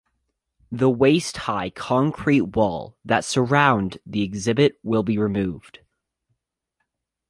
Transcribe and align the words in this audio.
The 0.71 0.89
waist 0.89 1.37
high 1.37 1.69
concrete 1.69 2.41
wall 2.55 2.97
that 3.05 3.23
surround 3.23 3.99
the 4.03 4.23
exhibit 4.23 4.79
will 4.81 5.03
be 5.03 5.19
removed. 5.19 5.77